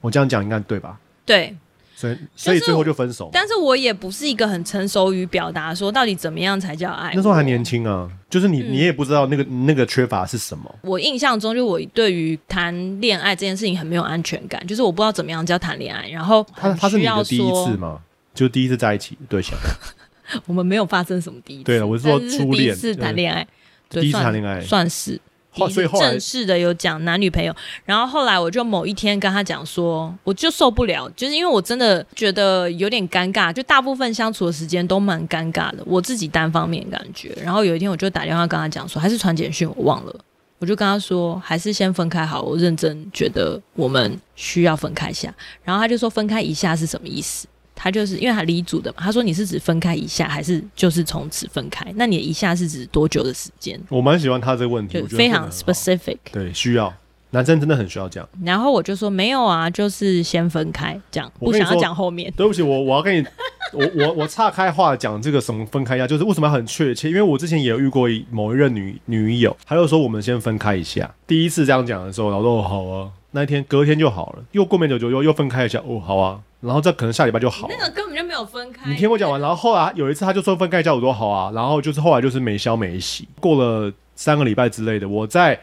[0.00, 0.98] 我这样讲应该对吧？
[1.26, 1.54] 对。
[2.02, 3.30] 所以，所以最后就分手。
[3.32, 7.12] 但是我也不是一个很成熟于表达说到底怎么样才叫爱。
[7.14, 10.74] 那时候还年轻啊，就是你，嗯、你也不知道那个那个缺乏是什么。
[10.82, 16.08] 我印象中，就我对于谈恋爱这件事情很没有安全感，就是我不知道怎么样叫谈恋爱。
[16.08, 18.00] 然后他他是你的第一次吗？
[18.34, 19.56] 就第一次在一起对象。
[20.46, 21.64] 我们没有发生什么第一次。
[21.64, 23.46] 对了，我是说初恋，第一次谈恋爱，
[23.90, 25.20] 第一次谈恋爱算是。
[25.54, 37.36] 所以正式的有讲男女朋友，然后后来我就某一天跟他讲说，我就受不了，就是因为我真的觉得有点尴尬，就大部分相处的时间都蛮尴尬的，我自己单方面感觉。
[37.42, 40.16] 然后有一天我就打电话跟他讲说，还是传简讯，我忘了，
[40.58, 45.32] 我就跟他说，还是先分开好，我认真觉得我们需要分开一下。
[45.62, 47.46] 然后他就说分开一下是什么意思？
[47.82, 51.84] 他就是因为他离组的嘛，他说你是指分开一下，还是就是从此分开？
[51.96, 53.80] 那你的一下是指多久的时间？
[53.88, 56.18] 我蛮喜欢他这个问题，就非常 specific。
[56.30, 56.94] 对，需要
[57.30, 58.28] 男生真的很需要这样。
[58.44, 62.32] 然后我就说没有啊，就是先分开这样，不想要讲后面。
[62.36, 63.26] 对不起，我我要跟你，
[63.74, 67.08] 我我我岔开话讲这个什么分开一下，就是为什么要很确切？
[67.08, 71.12] 因为我之前也有遇过某一任女女友，她就说我们先分开一下。
[71.26, 76.38] 第一次这样讲的时候，然后说好啊，那一天隔天就好了，又过没多久又又分开一下，哦，好啊。
[76.62, 77.66] 然后这可能下礼拜就好。
[77.68, 78.88] 那个根本就没有分开。
[78.88, 85.60] 你听我讲完，然后后来有一次他就说分开叫我多好啊，然后就是后来就是没消没息，过了三个礼拜之类的，我在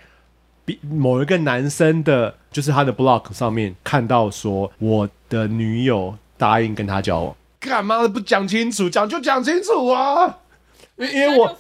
[0.82, 8.90] 某一个男生的，就是他的 blog 上面看到说我的女友答应跟他交往，干嘛不讲清楚？
[8.90, 10.38] 讲就讲清楚啊！
[10.98, 11.58] 因因为我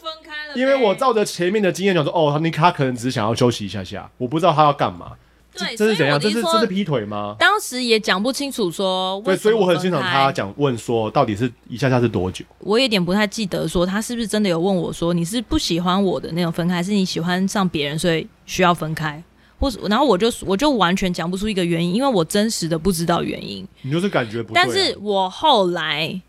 [0.53, 5.13] 因为我照着前面的经验讲说，哦，他他可能只是想要休息一下下，我不知道他要干嘛。
[5.57, 6.19] 对，这是怎样？
[6.19, 7.35] 这是这是劈腿吗？
[7.39, 9.21] 当时也讲不清楚说。
[9.25, 12.45] 对，所以我很欣赏他讲问说，到底是一下下是多久？
[12.59, 19.21] 我有点不太记得说他是不是真的有问我说，你是不喜欢我的那种分开，还是你喜欢上别人，所以需要分开？
[19.59, 23.67] 或是然后我就我就完全讲不出一个原因，因为我真实的不知道原因。
[23.81, 24.65] 你就是感觉不对啊。
[24.65, 26.21] 但是我后来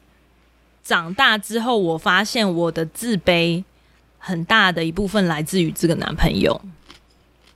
[0.83, 3.63] 长大之后，我发现我的自卑
[4.19, 6.61] 很大的一部分来自于这个男朋友。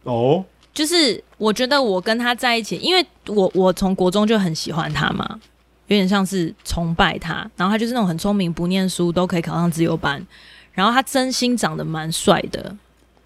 [0.04, 0.44] 哦。
[0.74, 5.40] 就是我觉得我跟他在一起，因为我我从国中就很喜欢他嘛，
[5.86, 7.48] 有点像是崇拜他。
[7.56, 10.26] 然后他就是那种很聪明，不念书都可以考上自由班。
[10.72, 12.76] 然后他真心长得蛮帅的。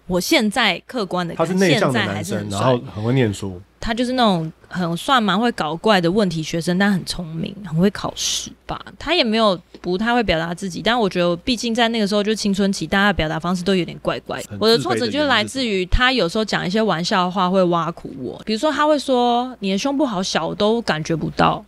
[0.09, 3.61] 我现在客观的看，他是内向的男生，然后很会念书。
[3.79, 8.77] 他就是那种很算蛮会搞怪的问题学生，但很聪明，很会考试吧。
[8.99, 14.47] 他也没有不太会表达自己，但我觉得毕竟在那个时候就青春期，大家的表达方式都有点怪怪的。
[14.49, 21.63] 的我的挫折就来自于他有时候讲一些玩笑话会挖苦我，比如说他会说你的胸部好小，我都感觉不到。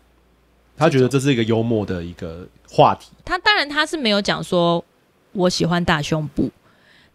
[0.75, 3.11] 他觉得这是一个幽默的一个话题。
[3.23, 4.83] 他当然他是没有讲说
[5.31, 6.49] 我喜欢大胸部，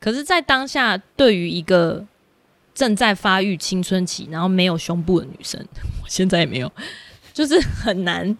[0.00, 2.04] 可是，在当下对于一个。
[2.78, 5.58] 正在发育青春期，然后没有胸部的女生，
[6.04, 6.70] 我现在也没有，
[7.32, 8.36] 就是很难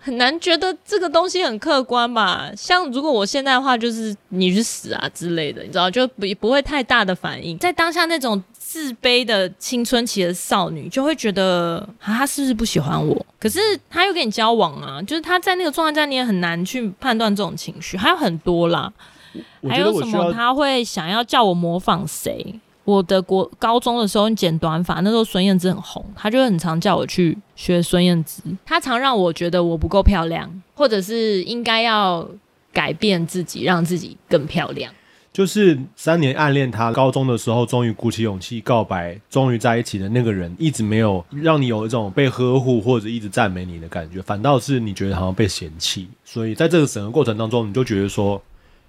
[0.00, 2.50] 很难觉得这个东西很客观吧。
[2.56, 7.56] 像如果我现在的话，就是你去死啊之类的，你知道，就不不会太大的反应。
[7.58, 13.26] 在当下那种自卑的青春期的少女，就会觉得啊，他是不是不喜欢我？
[13.38, 17.96] 可是他又跟你交往啊，就是他在那个状态下，你也很难去判断这种情绪。
[17.96, 18.92] 还有很多啦，
[19.68, 20.32] 还有什么？
[20.32, 22.60] 他会想要叫我模仿谁？
[22.84, 28.42] 我的国高中的时候，你剪短发，那时候孙燕姿很红，他就很常叫我去学孙燕姿。
[28.64, 32.26] 他常让我觉得我不够漂亮，或者是应该要
[32.72, 34.90] 改变自己，让自己更漂亮。
[35.30, 46.08] 就是三年暗恋他，高中的时候终于鼓起勇气告白，终于在一起的那个人，一直没有让你有一种被呵护或者一直赞美你的感觉，反倒是你觉得好像被嫌弃。
[46.24, 48.40] 所以在这个整个过程当中，你就觉得说。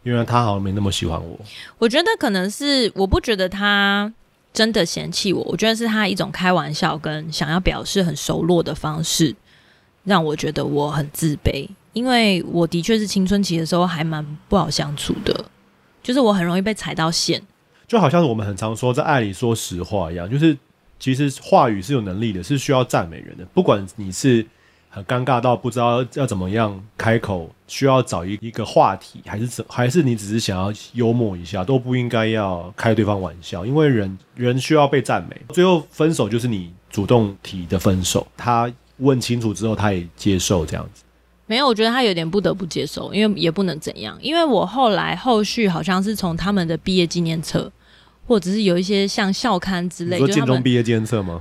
[0.04, 1.40] 因为他好像没那么喜欢我，
[1.78, 4.12] 我觉得可能是我不觉得他
[4.54, 9.36] 真的嫌弃我，我觉得是他一种开玩笑跟想要表示很熟络的方式，
[10.04, 11.68] 让我觉得我很自卑。
[11.94, 15.46] 因为我的确是青春期的时候还蛮不好相处的，
[16.02, 17.42] 就是我很容易被踩到线，
[17.88, 20.56] 就好像我们很常说在爱里说实话一样，就是
[21.00, 24.46] 其实话语是有能力的，是需要赞美人的，不管你是
[24.92, 35.40] 很尴尬到不知道要怎么样开口，需要找一一个话题，还是怎，还是你只是想要幽默一下，都不应该要开对方玩笑，因为人人需要被赞美。
[35.50, 41.04] 最后分手就是你主动提的分手，他问清楚之后，他也接受这样子。
[41.46, 44.18] 没有，我觉得他有点不得不接受，因为也不能怎样。
[44.20, 47.72] 因为我后来后续好像是从他们的毕业纪念册，
[48.26, 51.40] 或者是有一些像校刊之类，你说建中毕业纪念册吗？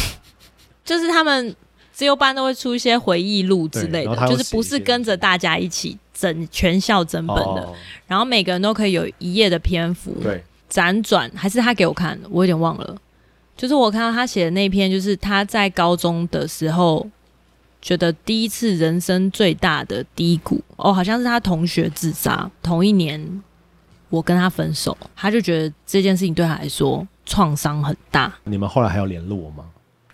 [0.84, 1.56] 就是他们。
[1.98, 7.74] 自由班都会出一些回忆录之类的，就是不是跟着大家一起整全校整本的，哦，
[8.06, 12.96] 然后每个人都可以有一页的篇幅，对，辗转还是他给我看的，我有点忘了。
[13.56, 17.04] 就是我看到他写的那篇，就是他在高中的时候
[17.82, 23.42] 觉得第一次人生最大的低谷哦，好像是他同学自杀，同一年
[24.08, 28.32] 我跟他分手，他就觉得这件事情对他来说创伤很大。
[28.44, 29.64] 你们后来还有联络吗？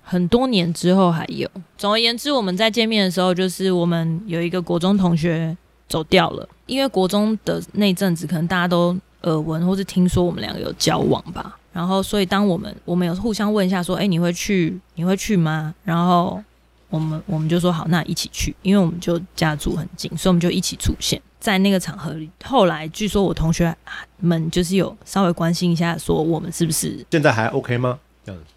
[0.05, 1.49] 很多年之后还有。
[1.77, 5.57] 总而言之，我们在见面的时候，就是我们有一个国中同学
[5.89, 6.49] 走掉了。
[6.67, 11.59] 因为国中的那阵子，可能大家都耳闻或是听说我们两个有交往吧。
[11.73, 14.79] 然后，所以当我们我们有互相问一下，说：“哎，你会去？
[14.95, 16.41] 你会去吗？”然后
[16.89, 22.31] 我们我们就说：“好，那一起去。”因为我们就家住很近，所以我们就一起出现在那个场合里。
[22.45, 23.77] 后来据说我同学
[24.19, 27.99] 们就是有稍微关心一下，说我们是不是现在还 OK 吗？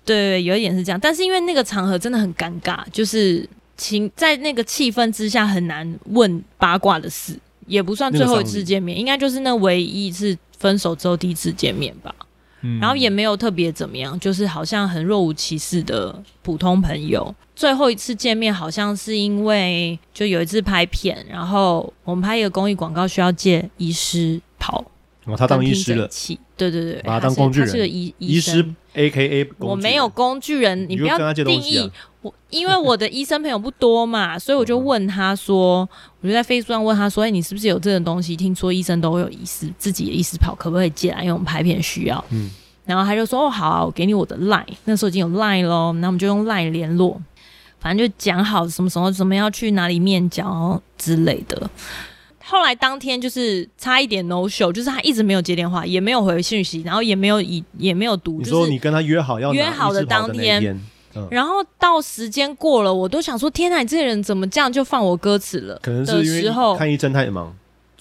[0.05, 12.13] 对，有一点是这样，但是因为那个场合真的很尴尬，就是情在那个气氛之下很难问八卦的事，也不算最后一次见面，应该就是那唯一一次分手之后第一次见面吧。
[12.61, 17.33] 嗯，然后也没有特别怎么样，就是好像很若无其事的普通朋友。
[17.55, 24.83] 最后一次见面好像是因为就有一次拍片，然后我们拍一个公益广告需要借医师袍。
[25.25, 26.09] 哦，他当医师了，
[26.55, 28.65] 对对对，把他当工具人，他是个医医师
[28.97, 29.49] ，A K A。
[29.59, 31.89] 我没有工具人，你不要定义
[32.21, 35.87] 我，因为我的医生朋友不多嘛， 所以我就问他说，
[36.21, 38.35] 我就在 Facebook 上问他说，哎，你是不是有这种东西？
[38.35, 41.21] 听说医生都会有医师自己的医师跑，可不可以借来？
[41.21, 42.23] 因为我们拍片需要。
[42.31, 42.49] 嗯，
[42.85, 47.21] 然后他就说，哦，好啊，我给你我的 Line，那时候已经有 Line 喽，那我们就用 Line 联络，
[47.79, 51.69] 反正就讲好什么时候什么要去哪里面交之类的。
[52.49, 58.39] 后来当天就是差一点 no show，就是他一直没有接电话，也没有回讯息，然后也没有以也没有读。
[58.39, 60.79] 你说你跟他约好要约好的当天，
[61.13, 65.79] 嗯、然后到时间过了，我都想说天哪，你这个人怎么这样就放我歌词了？
[65.83, 67.53] 可能是因为看医生太忙，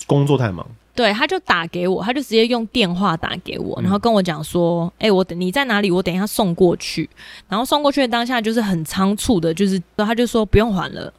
[0.06, 0.64] 工作太忙。
[0.94, 5.90] 对，他就打给我，他就直接用电话打给我，然后跟我讲说：“哎、嗯欸，我等你在哪里？
[5.90, 7.06] 我等一下送过去。”
[7.50, 11.12] 然后送过去的当下就是很仓促的，就是他就说不用还了。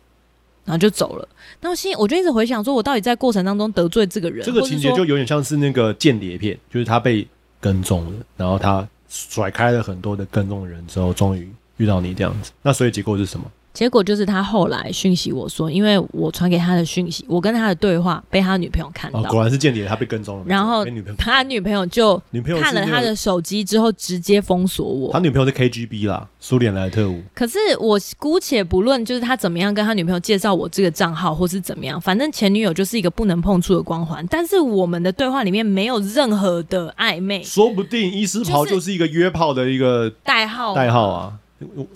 [0.68, 1.28] 然后就走了。
[1.62, 4.46] 那我心我就一直回想，说我到底在过程当中得罪这个人？
[4.46, 7.26] 这个情节就有点像是那个间谍片，就是他被
[7.62, 12.52] 跟踪了，然后他甩开了很多的跟踪的人之后，终于遇到你这样子。
[12.62, 13.50] 那所以结果是什么？
[13.78, 20.44] 结果就是他后来讯息我说，因为我传给他的讯息，我跟他的对话被他女朋友看到，哦、果然是间谍，他被跟踪了。
[20.48, 20.84] 然后
[21.16, 22.20] 他女朋友就
[22.60, 25.14] 看了他的手机之后，直接封锁我。
[25.14, 27.22] 他女朋友是 KGB 啦，苏联来的特务。
[27.36, 34.26] 可是我姑且不论，就是他怎么样跟他女朋友介绍我这个账号，或是怎么样，反正前女友就是一个不能碰触的光环。
[34.28, 41.34] 但是我们的对话里面没有任何的暧昧，说不定伊斯袍就是一个约炮的一个代号，代号啊。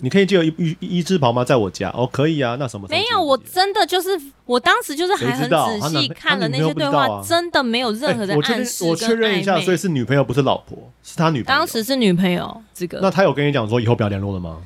[0.00, 1.44] 你可以借我一一一只宝吗？
[1.44, 2.56] 在我家哦，可以啊。
[2.58, 2.86] 那什么？
[2.88, 4.08] 没有，我真的就是，
[4.44, 8.90] 我当时就是还很仔细看了那些对话，啊、真的没有任何的暗示、欸。
[8.90, 11.58] 我确认一下，所以是女朋友，不是老婆，是他女朋友。
[11.58, 12.98] 当时是女朋友，这个。
[13.00, 14.58] 那他有跟你讲说以后不要联络了吗？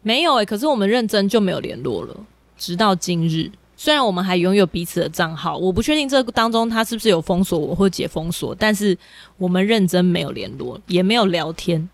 [0.00, 2.16] 没有哎、欸，可是我们认真就没有联络了，
[2.56, 3.50] 直到今日。
[3.76, 8.96] 虽然我们还拥有彼此的账号，我不确定这个当中他是不是有封锁我或解封锁，但是
[9.36, 11.88] 我们认真没有联络，也没有聊天。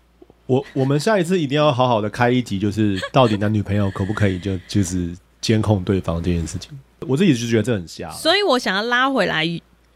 [0.47, 6.71] 我我们下一次一定要好好的开一集，就是到底男女朋友可不可以就 就是监控对方这件事情。
[7.07, 9.45] 我自己就觉得这很瞎，所以我想要拉回来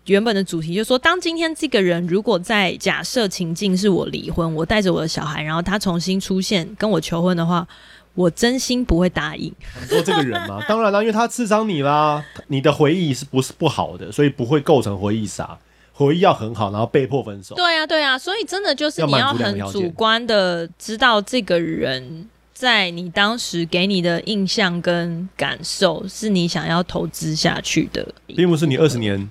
[0.06, 7.68] 原本的主题，就是说，当今天这个人如果在假设情境是我离婚，我带着我的小孩，然后他重新出现跟我求婚的话，
[8.16, 9.54] 我真心不会答应。
[9.82, 10.60] 你说这个人吗？
[10.68, 15.58] 当然啦，因为他刺伤你啦，你的回忆是不是不好的，所以不会构成回忆杀。
[16.00, 17.56] 回忆要很好，然后被迫分手。
[17.56, 29.30] 对啊，对啊，所以真的就是你要很主观的知道这个人在你当时给你的印象跟感受是你想要投资下去的，并不是你二十年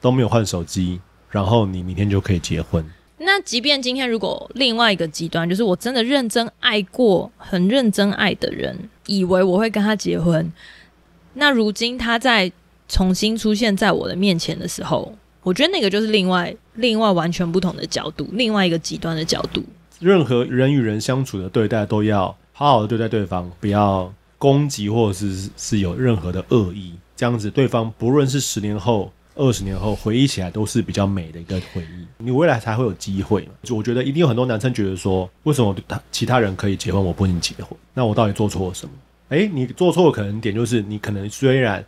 [0.00, 2.82] 都没有换手机，然后你明天就可以结婚。
[3.18, 10.50] 那即便今天如果另外一个极端，就是我真的认真爱过、很认真爱的人，以为我会跟他结婚，
[11.34, 12.50] 那如今他在
[12.88, 15.14] 重新出现在我的面前的时候。
[15.42, 19.64] 我觉得那个就是另外另外完全不同的角度，另外一个极端的角度。
[19.98, 33.46] 任何人与人相处的对待都要好好的对待对方，不要攻击或者是是有任何的恶意，这样子对方不论是十年后、二十年后回忆起来都是比较美的一个回忆，你未来才会有机会。
[33.62, 37.78] 就我觉得一定有很多男生觉得说，为什么他其他人可以结婚，我不能结婚？
[37.92, 38.92] 那我到底做错了什么？
[39.30, 41.84] 诶，你做错的可能点就是你可能虽然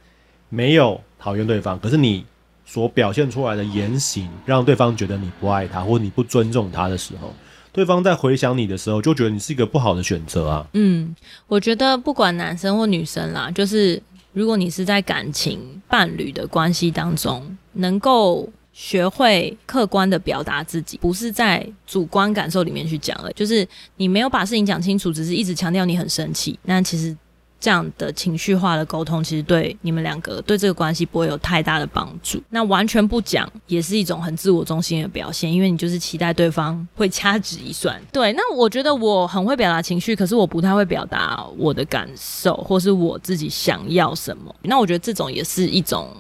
[0.49, 2.25] 没有讨厌对方，可是你
[2.73, 7.31] 所表现出来的言行让对方觉得你不爱他，或你不尊重他的时候。
[7.71, 10.67] 对方在回想你的时候，就觉得你是一个不好的选择啊。
[10.73, 11.15] 嗯，
[11.47, 14.03] 我觉得不管男生或女生啦，就是
[14.33, 23.69] 如果你是在感情伴侣的关系当中，能够学会客观的表达自己，不是在主观感受里面去讲了，就是
[23.99, 27.15] 你没有把事情讲清楚，只是一直强调你很生气，那其实。
[27.63, 32.43] 这样的情绪化的沟通，其实对你们两个对这个关系不会有太大的帮助。
[32.51, 38.03] 那完全不讲，也是一种很自我中心的表现，因为你就是期待对方会掐指一算。
[38.13, 44.53] 对，那我觉得我很会表达情绪，可是我不太会表达我的感受，或是我自己想要什么。
[44.63, 46.11] 那我觉得这种也是一种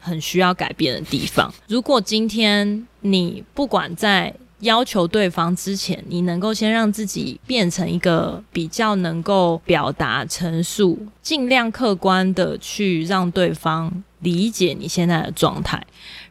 [0.00, 1.54] 很需要改变的地方。
[1.68, 15.82] 如果今天你不管在要求对方之前，你能够先让自己变成一个比较能够表达陈述，尽量客观的去让对方理解你现在的状态，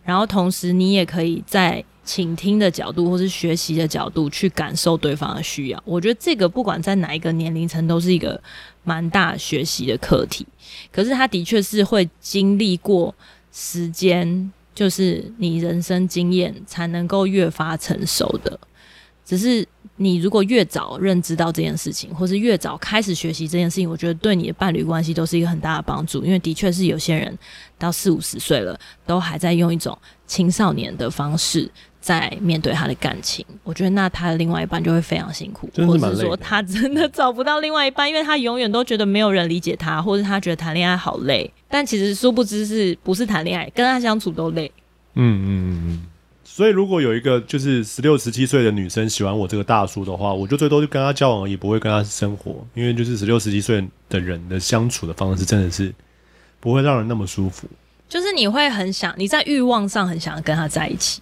[0.03, 5.83] 然后同时你也可以在倾听的角度或是学习的角度去感受对方的需要。
[5.85, 8.39] 我觉得这个不管在哪一个年龄层都是一个
[8.83, 10.45] 蛮大学习的课题，
[10.91, 13.13] 可是他的确是会经历过
[13.51, 14.51] 时间。
[14.79, 18.57] 就是你人生经验才能够越发成熟的，
[19.25, 19.67] 只是
[19.97, 26.23] 你如果越早认知到这件事情，或是越早开始学习这件事情，我觉得对你的伴侣关系都是一个很大的帮助。
[26.23, 27.37] 因为的确是有些人
[27.77, 31.69] 到四五十岁了，都还在用一种青少年的方式
[31.99, 33.45] 在面对他的感情。
[33.63, 41.51] 我觉得那他的另外一半就会非常辛苦，或者是说他真的找不到另外一半，因为他永远都觉得没有人理解他，或者他觉得谈恋爱好累。
[41.67, 44.71] 但其实殊不知是不是谈恋爱，跟他相处都累。
[45.15, 46.05] 嗯嗯嗯嗯。
[46.43, 52.65] 所以如果有一个就是十六十七岁的女生喜欢我这个大叔的话，我就最多就跟他交往而已，不会跟他生活。
[52.73, 55.93] 因为就是十六十七岁的人的相处的方式真的是
[56.59, 57.67] 不会让人那么舒服。
[58.09, 61.21] 就是你会很想你在欲望上很想跟他在一起，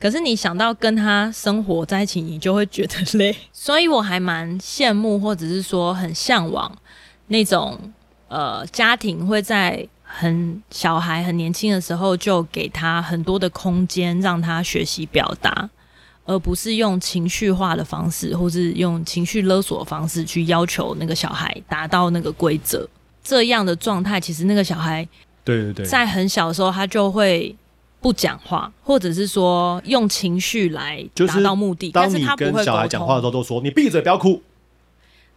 [0.00, 3.36] 可是你想到跟他生活在一起，你就会觉得累。
[3.52, 6.70] 所以我还蛮羡慕，或者是说很向往
[7.28, 7.78] 那种。
[8.26, 15.70] 呃，家庭会在很小孩很年轻的时候就给他很多的空间，让他学习表达，
[16.24, 22.88] 而不是用情绪化的方式，或是用情绪勒索的方式去要求那个小孩达到那个规则。
[23.22, 25.06] 这样的状态，其实那个小孩，
[25.44, 27.54] 对对对，在很小的时候他就会
[28.04, 31.90] 不讲话，或者是说用情绪来达到目的。
[31.90, 34.42] 但是他不会跟小孩讲话的时候都说：“你闭嘴，不要哭。”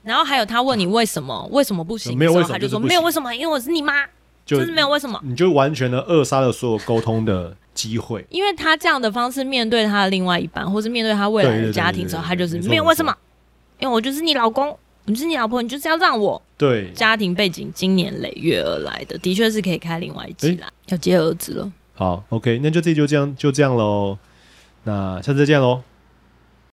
[0.04, 2.18] 然后还有他问你为什么为什么不行？
[2.18, 4.06] 没有为什么，他就说没有为什么，因为我是你妈，
[4.46, 5.18] 就，是没有为什么。
[5.24, 8.26] 你就完全的扼杀了所有沟通的机会。
[8.30, 13.16] 因为他这样的方式面对他的另外一半，或是面对他未来的家庭的时候，他就是没有为什么，
[13.80, 16.42] 因为我就是你老公，你是你老婆，你就是要让我。
[16.58, 20.68] 对，家庭背景经年累月而来的，的确是可以开另外一集啦。
[20.88, 21.72] 要接儿子了。
[21.98, 24.20] 好，OK，那就这就这样就这样喽。
[24.84, 25.82] 那下次再见喽。